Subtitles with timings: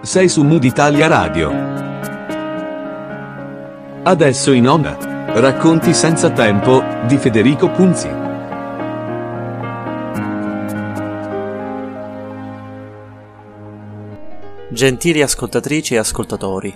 [0.00, 1.50] Sei su Mood Italia Radio.
[4.02, 4.96] Adesso in onda.
[5.30, 8.08] Racconti senza tempo di Federico Punzi.
[14.70, 16.74] Gentili ascoltatrici e ascoltatori,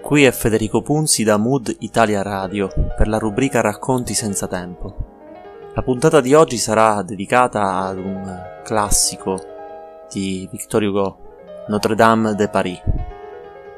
[0.00, 4.94] qui è Federico Punzi da Mood Italia Radio per la rubrica Racconti senza tempo.
[5.74, 9.49] La puntata di oggi sarà dedicata ad un classico
[10.10, 11.18] di Victor Hugo
[11.68, 12.82] Notre-Dame de Paris.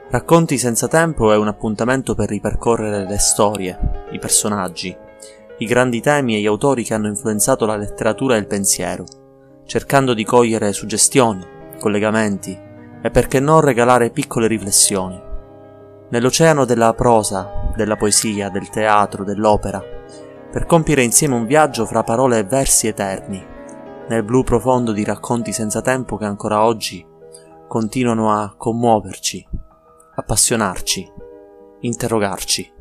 [0.09, 4.95] Racconti senza tempo è un appuntamento per ripercorrere le storie, i personaggi,
[5.59, 9.05] i grandi temi e gli autori che hanno influenzato la letteratura e il pensiero,
[9.65, 11.47] cercando di cogliere suggestioni,
[11.79, 12.59] collegamenti
[13.03, 15.21] e perché non regalare piccole riflessioni.
[16.09, 19.83] Nell'oceano della prosa, della poesia, del teatro, dell'opera,
[20.51, 23.43] per compiere insieme un viaggio fra parole e versi eterni,
[24.09, 27.07] nel blu profondo di racconti senza tempo che ancora oggi
[27.69, 29.47] continuano a commuoverci,
[30.17, 31.11] appassionarci,
[31.81, 32.73] interrogarci.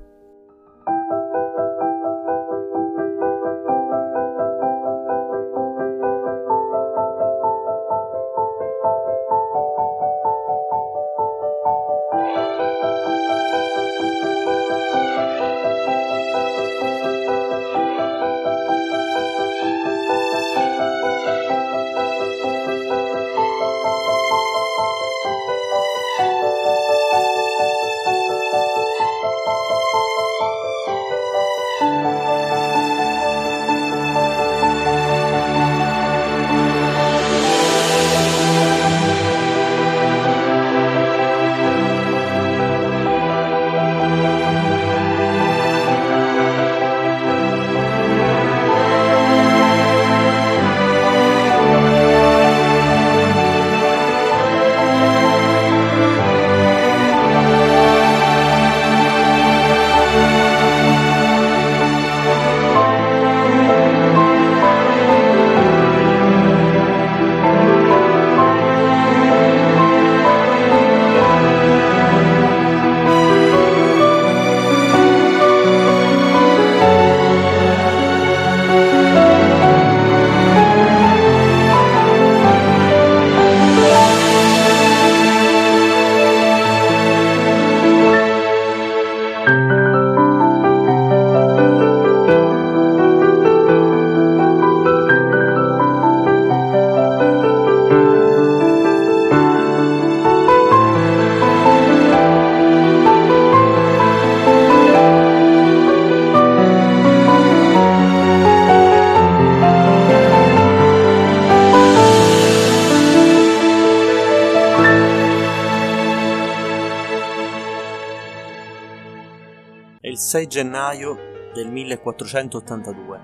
[120.21, 121.17] 6 gennaio
[121.51, 123.19] del 1482.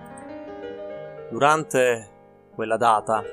[1.30, 2.10] Durante
[2.56, 3.24] quella data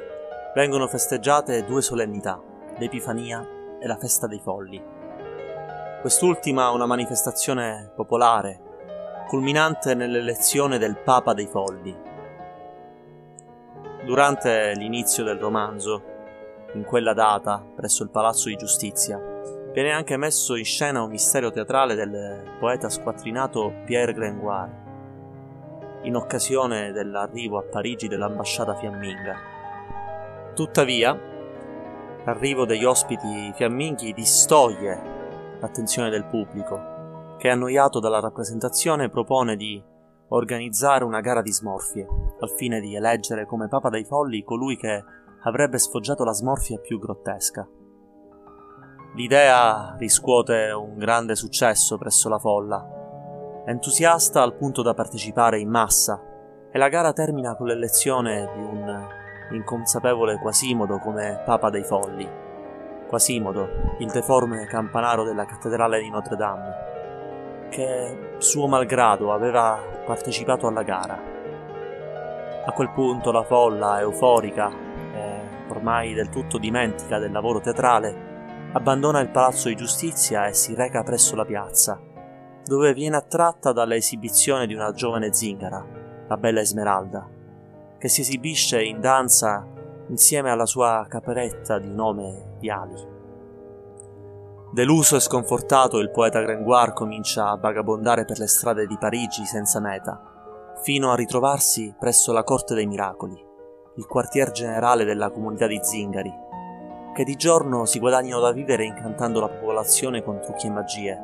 [0.54, 2.38] vengono festeggiate due solennità,
[2.76, 4.84] l'Epifania e la Festa dei Folli.
[5.98, 8.60] Quest'ultima una manifestazione popolare,
[9.28, 11.96] culminante nell'elezione del Papa dei Folli.
[14.04, 16.02] Durante l'inizio del romanzo,
[16.74, 19.18] in quella data, presso il Palazzo di Giustizia,
[19.74, 24.82] Viene anche messo in scena un mistero teatrale del poeta squattrinato Pierre Gringoire,
[26.02, 29.34] in occasione dell'arrivo a Parigi dell'ambasciata fiamminga.
[30.54, 31.18] Tuttavia,
[32.24, 39.82] l'arrivo degli ospiti fiamminghi distoglie l'attenzione del pubblico, che annoiato dalla rappresentazione propone di
[40.28, 42.06] organizzare una gara di smorfie,
[42.38, 45.02] al fine di eleggere come Papa dei Folli colui che
[45.42, 47.68] avrebbe sfoggiato la smorfia più grottesca.
[49.14, 52.84] L'idea riscuote un grande successo presso la folla,
[53.64, 56.20] entusiasta al punto da partecipare in massa,
[56.68, 59.08] e la gara termina con l'elezione di un
[59.52, 62.28] inconsapevole Quasimodo come Papa dei Folli.
[63.06, 63.68] Quasimodo,
[63.98, 66.74] il deforme campanaro della cattedrale di Notre Dame,
[67.70, 71.16] che suo malgrado aveva partecipato alla gara.
[72.66, 74.72] A quel punto la folla, euforica
[75.14, 78.32] e ormai del tutto dimentica del lavoro teatrale,
[78.74, 82.00] abbandona il palazzo di giustizia e si reca presso la piazza,
[82.64, 85.86] dove viene attratta dall'esibizione di una giovane zingara,
[86.26, 87.28] la bella Esmeralda,
[87.96, 89.64] che si esibisce in danza
[90.08, 93.12] insieme alla sua caperetta di nome di Ali.
[94.72, 99.78] Deluso e sconfortato, il poeta Gringoire comincia a vagabondare per le strade di Parigi senza
[99.78, 103.40] meta, fino a ritrovarsi presso la Corte dei Miracoli,
[103.94, 106.42] il quartier generale della comunità di zingari,
[107.14, 111.20] che di giorno si guadagnano da vivere incantando la popolazione con trucchi e magie,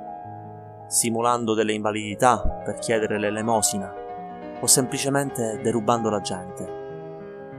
[0.87, 3.93] simulando delle invalidità per chiedere l'elemosina
[4.61, 6.79] o semplicemente derubando la gente.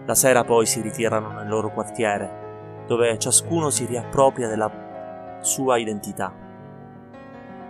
[0.05, 6.33] La sera poi si ritirano nel loro quartiere, dove ciascuno si riappropria della sua identità.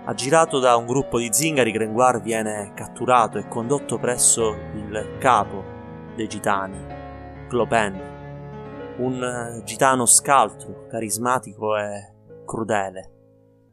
[0.05, 5.63] Aggirato da un gruppo di zingari, Grengoire viene catturato e condotto presso il capo
[6.15, 6.85] dei gitani,
[7.47, 8.10] Clopin,
[9.01, 12.13] un gitano scaltro, carismatico e
[12.45, 13.11] crudele,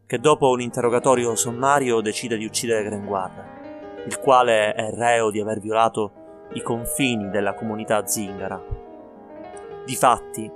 [0.06, 3.56] che dopo un interrogatorio sommario decide di uccidere Grengoire
[4.06, 8.58] il quale è reo di aver violato i confini della comunità zingara.
[9.84, 10.50] Difatti,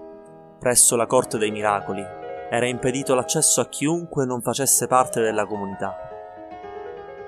[0.58, 2.02] presso la Corte dei Miracoli,
[2.48, 5.94] era impedito l'accesso a chiunque non facesse parte della comunità.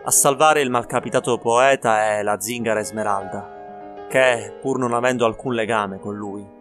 [0.02, 5.98] A salvare il malcapitato poeta è la zingara Esmeralda, che, pur non avendo alcun legame
[5.98, 6.53] con lui,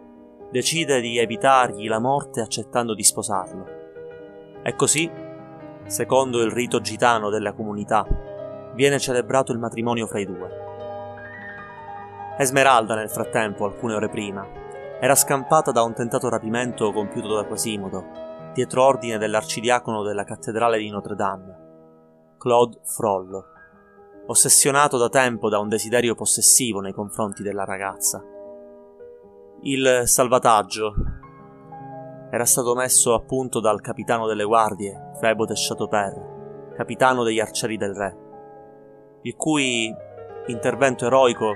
[0.54, 3.66] decide di evitargli la morte accettando di sposarlo.
[4.62, 5.10] E così,
[5.86, 8.06] secondo il rito gitano della comunità,
[8.72, 10.48] viene celebrato il matrimonio fra i due.
[12.38, 14.46] Esmeralda, nel frattempo, alcune ore prima,
[15.00, 20.88] era scampata da un tentato rapimento compiuto da Quasimodo, dietro ordine dell'arcidiacono della cattedrale di
[20.88, 21.58] Notre Dame,
[22.38, 23.46] Claude Frollo,
[24.26, 28.22] ossessionato da tempo da un desiderio possessivo nei confronti della ragazza.
[29.66, 30.94] Il salvataggio
[32.30, 37.78] era stato messo a punto dal capitano delle guardie, Febo de Chateaupert, capitano degli arcieri
[37.78, 38.22] del re
[39.22, 39.90] il cui
[40.48, 41.54] intervento eroico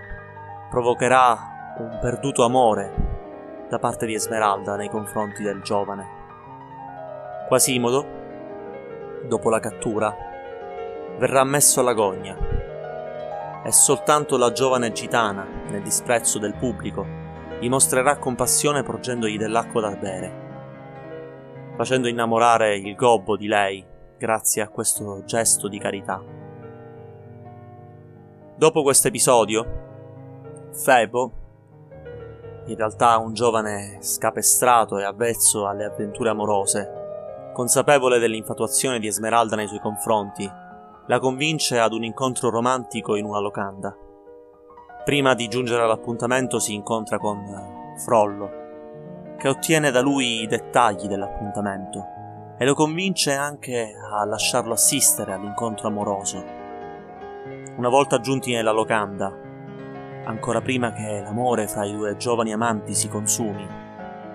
[0.70, 6.06] provocherà un perduto amore da parte di Esmeralda nei confronti del giovane.
[7.46, 8.06] Quasimodo,
[9.28, 10.14] dopo la cattura,
[11.19, 12.38] verrà messo alla gogna
[13.62, 17.18] e soltanto la giovane gitana, nel disprezzo del pubblico,
[17.60, 20.46] gli mostrerà compassione porgendogli dell'acqua da bere,
[21.76, 23.84] facendo innamorare il gobbo di lei
[24.16, 26.22] grazie a questo gesto di carità.
[28.56, 29.87] Dopo questo episodio,
[30.72, 31.32] Febo,
[32.66, 39.66] in realtà un giovane scapestrato e avvezzo alle avventure amorose, consapevole dell'infatuazione di Esmeralda nei
[39.66, 40.49] suoi confronti,
[41.06, 43.96] la convince ad un incontro romantico in una locanda.
[45.08, 48.50] Prima di giungere all'appuntamento si incontra con Frollo,
[49.38, 52.05] che ottiene da lui i dettagli dell'appuntamento
[52.58, 56.44] e lo convince anche a lasciarlo assistere all'incontro amoroso
[57.76, 59.34] una volta giunti nella locanda,
[60.26, 63.66] ancora prima che l'amore fra i due giovani amanti si consumi,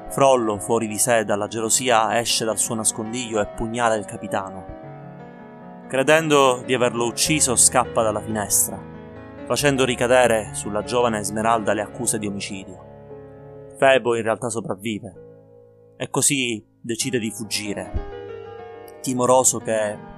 [0.10, 4.66] Frollo, fuori di sé dalla gelosia, esce dal suo nascondiglio e pugnala il capitano.
[5.88, 8.93] Credendo di averlo ucciso, scappa dalla finestra,
[9.45, 12.92] facendo ricadere sulla giovane Esmeralda le accuse di omicidio.
[13.78, 17.92] Febo in realtà sopravvive e così decide di fuggire,
[19.01, 20.12] timoroso che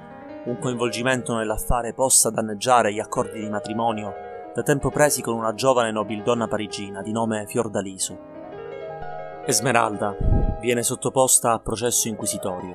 [0.46, 4.14] un coinvolgimento nell'affare possa danneggiare gli accordi di matrimonio
[4.54, 8.34] da tempo presi con una giovane nobildonna parigina di nome Fiordaliso.
[9.46, 10.16] Esmeralda
[10.62, 12.74] viene sottoposta a processo inquisitorio.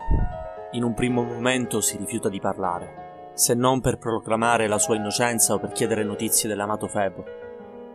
[0.73, 5.55] In un primo momento si rifiuta di parlare, se non per proclamare la sua innocenza
[5.55, 7.25] o per chiedere notizie dell'amato Febo.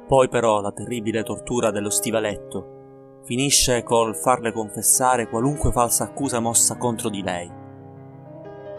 [0.08, 6.78] Poi però la terribile tortura dello stivaletto finisce col farle confessare qualunque falsa accusa mossa
[6.78, 7.64] contro di lei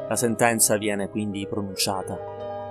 [0.09, 2.17] la sentenza viene quindi pronunciata,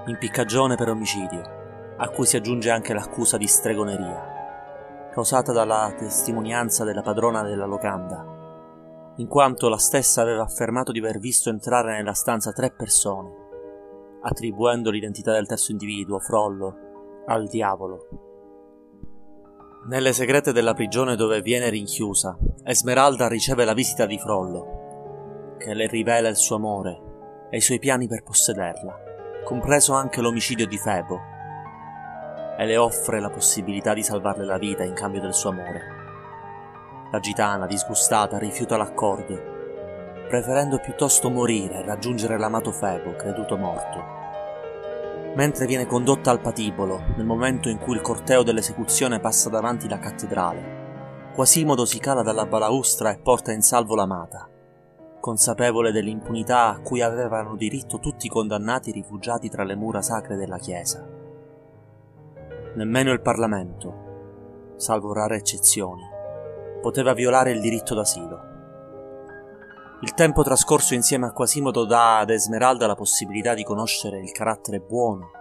[0.05, 7.01] impiccagione per omicidio, a cui si aggiunge anche l'accusa di stregoneria, causata dalla testimonianza della
[7.01, 12.53] padrona della locanda, in quanto la stessa aveva affermato di aver visto entrare nella stanza
[12.53, 13.44] tre persone,
[14.27, 18.07] attribuendo l'identità del terzo individuo, Frollo, al diavolo.
[19.87, 25.85] Nelle segrete della prigione dove viene rinchiusa, Esmeralda riceve la visita di Frollo, che le
[25.87, 31.19] rivela il suo amore e i suoi piani per possederla, compreso anche l'omicidio di Febo,
[32.57, 35.81] e le offre la possibilità di salvarle la vita in cambio del suo amore.
[37.11, 39.54] La gitana, disgustata, rifiuta l'accordo,
[40.27, 44.03] preferendo piuttosto morire e raggiungere l'amato Febo, creduto morto.
[45.35, 49.99] Mentre viene condotta al patibolo, nel momento in cui il corteo dell'esecuzione passa davanti la
[49.99, 50.83] cattedrale,
[51.33, 54.49] Quasimodo si cala dalla balaustra e porta in salvo l'amata
[55.25, 60.59] consapevole dell'impunità a cui avevano diritto tutti i condannati rifugiati tra le mura sacre della
[60.59, 61.03] Chiesa.
[62.75, 66.03] Nemmeno il Parlamento, salvo rare eccezioni,
[66.79, 68.54] poteva violare il diritto d'asilo.
[70.05, 74.79] Il tempo trascorso insieme a Quasimodo dà ad Esmeralda la possibilità di conoscere il carattere
[74.79, 75.31] buono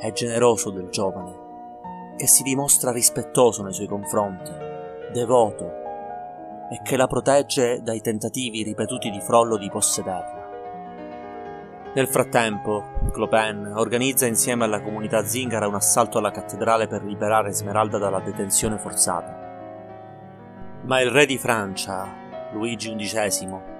[0.00, 4.50] e generoso del giovane, che si dimostra rispettoso nei suoi confronti,
[5.12, 5.66] devoto
[6.70, 10.48] e che la protegge dai tentativi ripetuti di Frollo di possederla.
[11.94, 17.98] Nel frattempo, Clopin organizza insieme alla comunità zingara un assalto alla cattedrale per liberare Esmeralda
[17.98, 19.38] dalla detenzione forzata.
[20.84, 23.72] Ma il re di Francia, Luigi XI,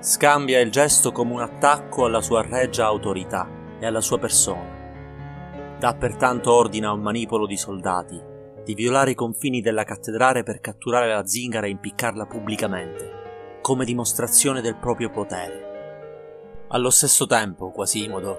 [0.00, 3.48] scambia il gesto come un attacco alla sua reggia autorità
[3.80, 4.76] e alla sua persona.
[5.78, 8.36] Dà pertanto ordine a un manipolo di soldati
[8.68, 14.60] di violare i confini della cattedrale per catturare la zingara e impiccarla pubblicamente, come dimostrazione
[14.60, 16.66] del proprio potere.
[16.68, 18.38] Allo stesso tempo, Quasimodo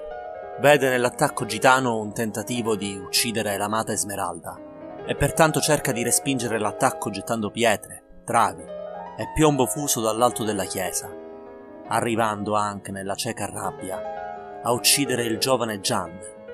[0.60, 4.56] vede nell'attacco gitano un tentativo di uccidere l'amata Esmeralda
[5.04, 11.10] e pertanto cerca di respingere l'attacco gettando pietre, travi e piombo fuso dall'alto della chiesa,
[11.92, 16.10] arrivando anche nella cieca rabbia a uccidere il giovane Gian,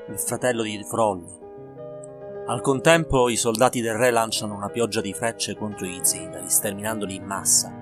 [0.08, 2.44] il fratello di Frollo.
[2.46, 7.16] Al contempo i soldati del re lanciano una pioggia di frecce contro i zingari, sterminandoli
[7.16, 7.72] in massa.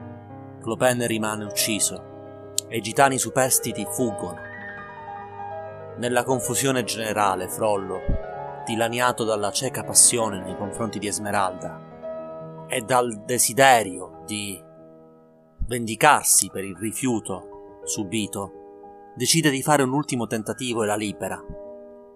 [0.61, 4.41] Clopen rimane ucciso e i gitani superstiti fuggono.
[5.99, 8.01] Nella confusione generale, Frollo,
[8.65, 14.64] dilaniato dalla cieca passione nei confronti di Esmeralda e dal desiderio di
[15.67, 21.43] vendicarsi per il rifiuto subito, decide di fare un ultimo tentativo e la libera,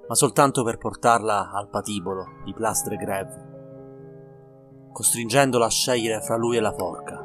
[0.07, 3.47] ma soltanto per portarla al patibolo di Place de Grève,
[4.93, 7.25] costringendola a scegliere fra lui e la forca.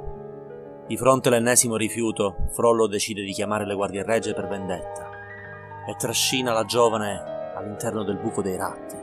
[0.88, 5.10] Di fronte all'ennesimo rifiuto, Frollo decide di chiamare le guardie regge per vendetta
[5.88, 8.96] e trascina la giovane all'interno del buco dei ratti,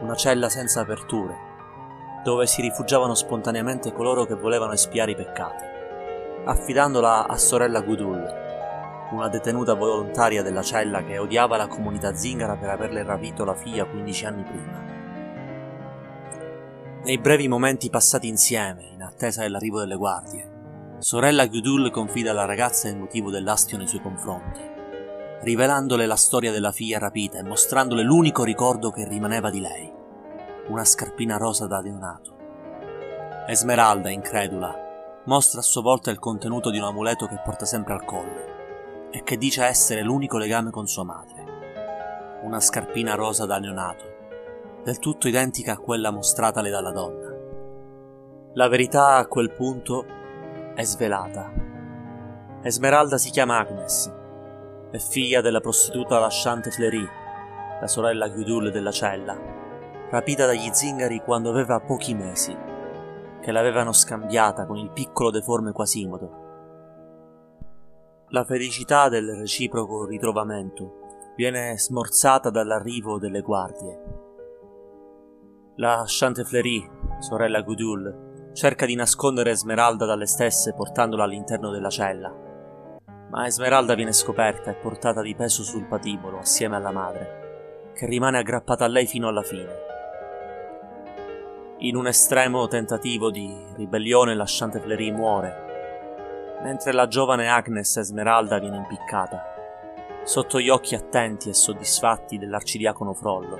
[0.00, 1.46] una cella senza aperture,
[2.24, 5.77] dove si rifugiavano spontaneamente coloro che volevano espiare i peccati,
[6.44, 8.46] affidandola a sorella Gudul,
[9.10, 13.84] una detenuta volontaria della cella che odiava la comunità zingara per averle rapito la figlia
[13.84, 14.86] 15 anni prima.
[17.04, 20.56] Nei brevi momenti passati insieme, in attesa dell'arrivo delle guardie,
[20.98, 24.60] Sorella Gudul confida alla ragazza il motivo dell'astio nei suoi confronti,
[25.42, 29.90] rivelandole la storia della figlia rapita e mostrandole l'unico ricordo che rimaneva di lei,
[30.68, 32.36] una scarpina rosa da neonato.
[33.46, 34.87] Esmeralda, incredula,
[35.28, 39.22] mostra a sua volta il contenuto di un amuleto che porta sempre al collo e
[39.22, 42.40] che dice essere l'unico legame con sua madre.
[42.44, 44.04] Una scarpina rosa da neonato,
[44.82, 47.30] del tutto identica a quella mostratale dalla donna.
[48.54, 50.06] La verità a quel punto
[50.74, 51.52] è svelata.
[52.62, 54.10] Esmeralda si chiama Agnes,
[54.90, 57.06] è figlia della prostituta lasciante Fleury,
[57.82, 59.38] la sorella Gudul della cella,
[60.08, 62.56] rapita dagli zingari quando aveva pochi mesi,
[63.40, 66.46] che l'avevano scambiata con il piccolo deforme Quasimodo.
[68.30, 74.02] La felicità del reciproco ritrovamento viene smorzata dall'arrivo delle guardie.
[75.76, 76.90] La Chantefleury,
[77.20, 82.34] sorella Gudul, cerca di nascondere Esmeralda dalle stesse portandola all'interno della cella.
[83.30, 88.38] Ma Esmeralda viene scoperta e portata di peso sul patibolo assieme alla madre, che rimane
[88.38, 89.87] aggrappata a lei fino alla fine.
[91.80, 98.78] In un estremo tentativo di ribellione la Chantefleury muore, mentre la giovane Agnes Esmeralda viene
[98.78, 99.40] impiccata,
[100.24, 103.58] sotto gli occhi attenti e soddisfatti dell'arcidiacono Frollo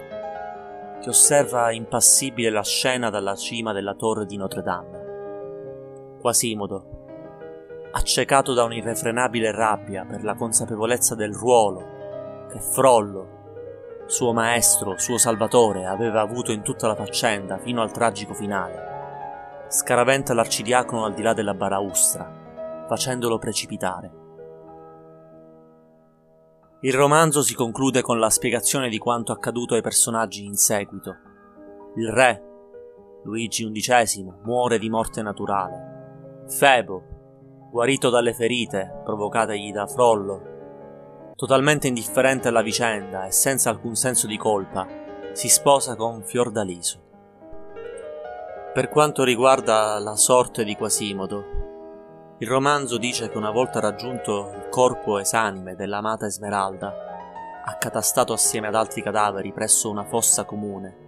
[1.00, 6.16] che osserva impassibile la scena dalla cima della torre di Notre Dame.
[6.20, 13.37] Quasimodo, accecato da un'irrefrenabile rabbia per la consapevolezza del ruolo che Frollo,
[14.08, 20.32] suo maestro, suo salvatore, aveva avuto in tutta la faccenda fino al tragico finale, scaraventa
[20.32, 24.12] l'arcidiacono al di là della baraustra, facendolo precipitare.
[26.80, 31.16] Il romanzo si conclude con la spiegazione di quanto accaduto ai personaggi in seguito.
[31.96, 32.42] Il re,
[33.24, 36.44] Luigi XI, muore di morte naturale.
[36.48, 37.02] Febo,
[37.70, 40.57] guarito dalle ferite provocategli da Frollo,
[41.38, 44.88] totalmente indifferente alla vicenda e senza alcun senso di colpa,
[45.30, 47.00] si sposa con Fiordaliso.
[48.74, 54.68] Per quanto riguarda la sorte di Quasimodo, il romanzo dice che una volta raggiunto il
[54.68, 56.92] corpo esanime dell'amata Esmeralda,
[57.64, 61.06] accatastato assieme ad altri cadaveri presso una fossa comune,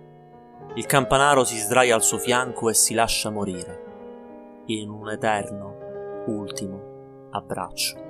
[0.74, 7.26] il campanaro si sdraia al suo fianco e si lascia morire, in un eterno, ultimo
[7.30, 8.09] abbraccio.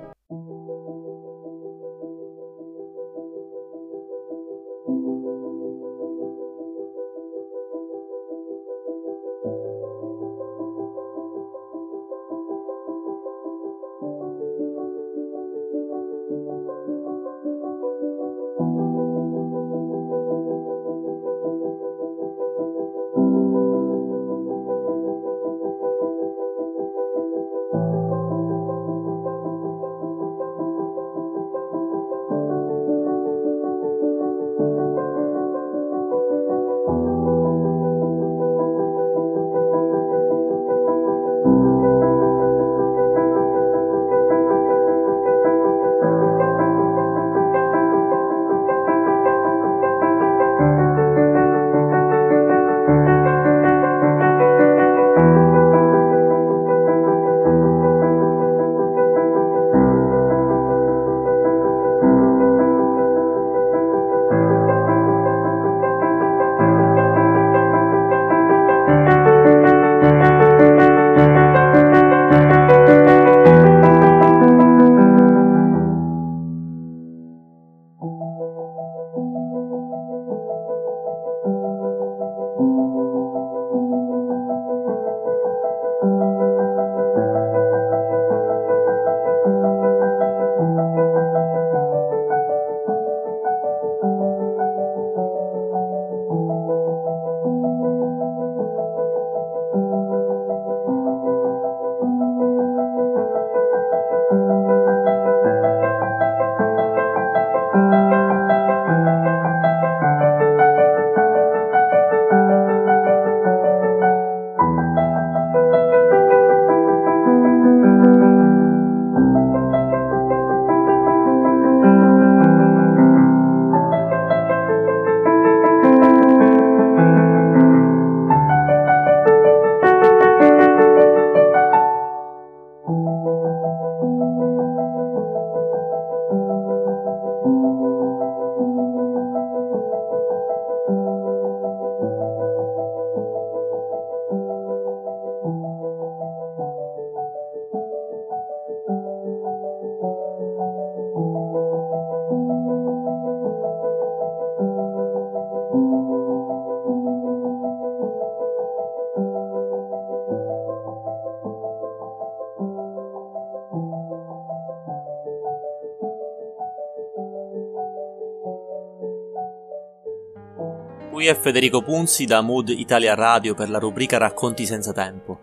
[171.31, 175.39] È Federico Punzi da Mood Italia Radio per la rubrica Racconti senza tempo.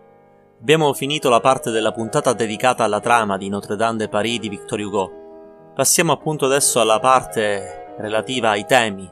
[0.61, 4.49] Abbiamo finito la parte della puntata dedicata alla trama di Notre Dame de Paris di
[4.49, 5.71] Victor Hugo.
[5.73, 9.11] Passiamo appunto adesso alla parte relativa ai temi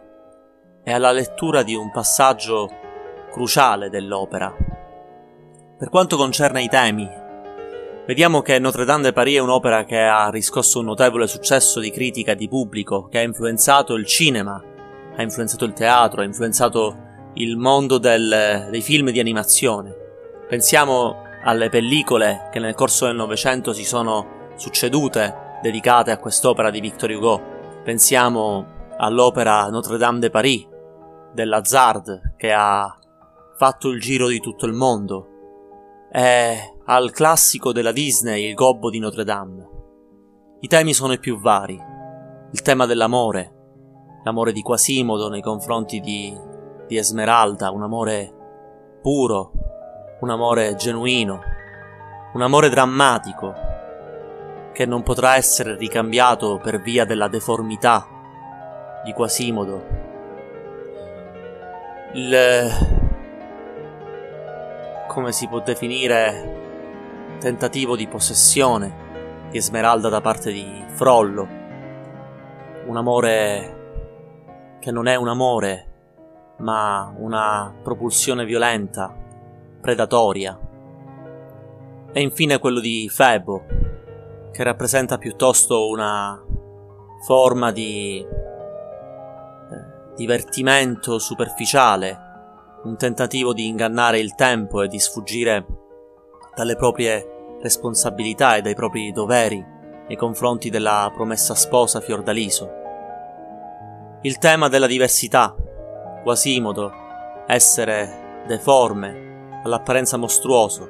[0.84, 2.70] e alla lettura di un passaggio
[3.32, 4.56] cruciale dell'opera.
[5.80, 7.10] Per quanto concerne i temi,
[8.06, 11.90] vediamo che Notre Dame de Paris è un'opera che ha riscosso un notevole successo di
[11.90, 14.67] critica e di pubblico, che ha influenzato il cinema
[15.18, 19.94] ha influenzato il teatro, ha influenzato il mondo del, dei film di animazione.
[20.48, 26.80] Pensiamo alle pellicole che nel corso del Novecento si sono succedute dedicate a quest'opera di
[26.80, 27.42] Victor Hugo.
[27.84, 30.68] Pensiamo all'opera Notre Dame de Paris
[31.34, 32.96] dell'Hazard che ha
[33.56, 35.28] fatto il giro di tutto il mondo
[36.12, 39.70] e al classico della Disney Il gobbo di Notre Dame.
[40.60, 41.80] I temi sono i più vari.
[42.52, 43.57] Il tema dell'amore,
[44.28, 46.38] l'amore di Quasimodo nei confronti di,
[46.86, 48.34] di Esmeralda, un amore
[49.02, 49.52] puro,
[50.20, 51.40] un amore genuino,
[52.34, 53.54] un amore drammatico
[54.74, 58.06] che non potrà essere ricambiato per via della deformità
[59.06, 59.96] di Quasimodo.
[62.14, 62.70] Il
[65.08, 69.06] come si può definire tentativo di possessione
[69.50, 71.48] di Esmeralda da parte di Frollo,
[72.86, 73.77] un amore
[74.80, 79.16] che non è un amore, ma una propulsione violenta,
[79.82, 80.60] predatoria.
[82.12, 83.64] E infine quello di Febo,
[84.52, 86.42] che rappresenta piuttosto una
[87.26, 88.26] forma di eh,
[90.16, 92.26] divertimento superficiale,
[92.84, 95.66] un tentativo di ingannare il tempo e di sfuggire
[96.56, 99.64] dalle proprie responsabilità e dai propri doveri
[100.08, 102.77] nei confronti della promessa sposa Fiordaliso.
[104.28, 105.56] Il tema della diversità,
[106.22, 106.92] Quasimodo,
[107.48, 110.90] essere deforme, all'apparenza mostruoso,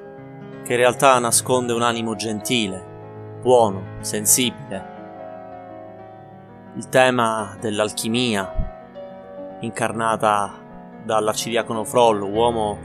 [0.63, 4.86] che in realtà nasconde un animo gentile, buono, sensibile.
[6.78, 10.54] Il tema dell'alchimia, incarnata
[11.06, 12.80] dall'arcidiacono Frollo, uomo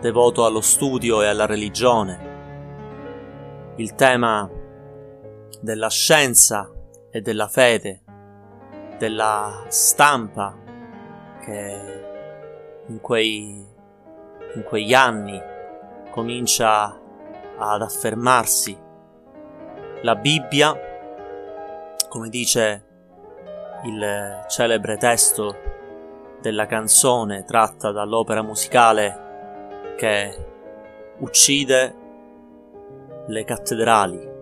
[0.00, 3.74] devoto allo studio e alla religione.
[3.76, 4.50] Il tema
[5.60, 6.72] della scienza
[7.10, 8.04] e della fede,
[8.98, 10.54] della stampa
[11.40, 12.04] che
[12.86, 13.64] in quei,
[14.54, 15.40] in quegli anni
[16.10, 16.98] comincia
[17.56, 18.76] ad affermarsi.
[20.02, 20.76] La Bibbia,
[22.08, 22.84] come dice
[23.84, 25.56] il celebre testo
[26.40, 30.46] della canzone tratta dall'opera musicale che
[31.18, 31.94] uccide
[33.26, 34.36] le cattedrali.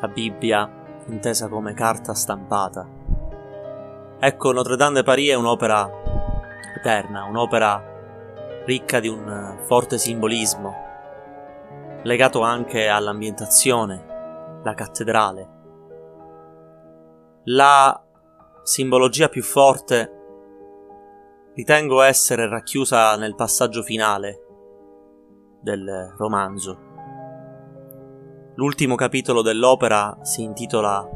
[0.00, 2.86] La Bibbia intesa come carta stampata.
[4.18, 5.90] Ecco, Notre Dame de Paris è un'opera
[6.76, 7.82] eterna, un'opera
[8.64, 10.74] ricca di un forte simbolismo,
[12.02, 15.48] legato anche all'ambientazione, la cattedrale.
[17.44, 18.04] La
[18.62, 20.16] simbologia più forte
[21.54, 24.44] ritengo essere racchiusa nel passaggio finale
[25.60, 26.89] del romanzo.
[28.60, 31.08] L'ultimo capitolo dell'opera si intitola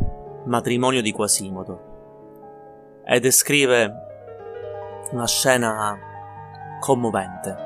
[0.46, 3.92] Matrimonio di Quasimodo e descrive
[5.11, 5.94] una scena
[6.80, 7.57] commovente.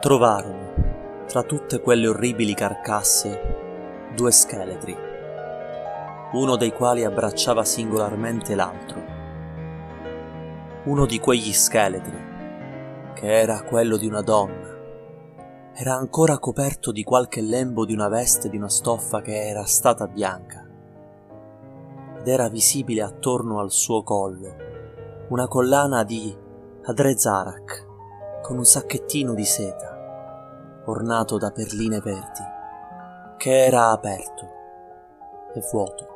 [0.00, 4.96] Trovarono, tra tutte quelle orribili carcasse, due scheletri,
[6.32, 9.02] uno dei quali abbracciava singolarmente l'altro.
[10.84, 12.31] Uno di quegli scheletri
[13.14, 14.70] che era quello di una donna.
[15.74, 20.06] Era ancora coperto di qualche lembo di una veste di una stoffa che era stata
[20.06, 20.66] bianca.
[22.18, 24.70] Ed era visibile attorno al suo collo
[25.28, 26.36] una collana di
[26.84, 27.86] Adrezarak
[28.42, 32.42] con un sacchettino di seta ornato da perline verdi
[33.36, 34.46] che era aperto
[35.54, 36.08] e vuoto.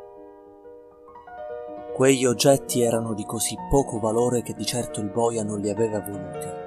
[1.94, 6.00] Quegli oggetti erano di così poco valore che di certo il boia non li aveva
[6.00, 6.65] voluti.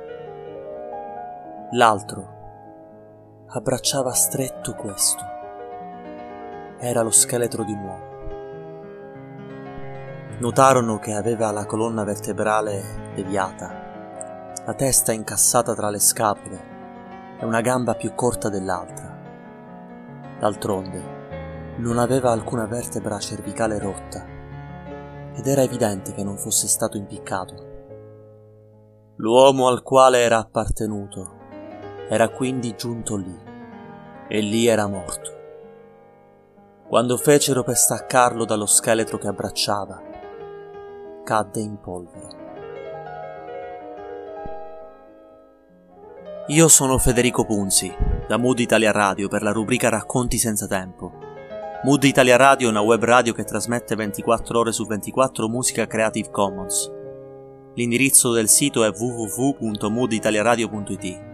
[1.74, 5.24] L'altro abbracciava stretto questo.
[6.80, 8.08] Era lo scheletro di un uomo.
[10.40, 17.62] Notarono che aveva la colonna vertebrale deviata, la testa incassata tra le scapole e una
[17.62, 19.16] gamba più corta dell'altra.
[20.40, 24.26] D'altronde, non aveva alcuna vertebra cervicale rotta
[25.36, 27.68] ed era evidente che non fosse stato impiccato.
[29.18, 31.38] L'uomo al quale era appartenuto
[32.10, 33.38] era quindi giunto lì
[34.28, 35.38] e lì era morto.
[36.88, 40.02] Quando fecero per staccarlo dallo scheletro che abbracciava,
[41.24, 42.38] cadde in polvere.
[46.48, 47.96] Io sono Federico Punzi,
[48.28, 51.14] da Mood Italia Radio per la rubrica Racconti senza tempo.
[51.84, 56.32] Mood Italia Radio è una web radio che trasmette 24 ore su 24 musica Creative
[56.32, 56.92] Commons.
[57.76, 61.29] L'indirizzo del sito è www.mooditaliaradio.it.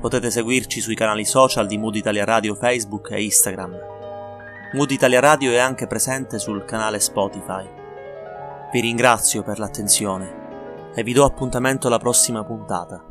[0.00, 3.76] Potete seguirci sui canali social di Mood Italia Radio Facebook e Instagram.
[4.74, 7.68] Mood Italia Radio è anche presente sul canale Spotify.
[8.70, 13.07] Vi ringrazio per l'attenzione e vi do appuntamento alla prossima puntata.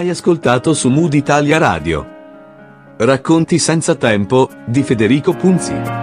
[0.00, 2.06] Hai ascoltato su Mood Italia Radio.
[2.96, 5.99] Racconti senza tempo di Federico Punzi.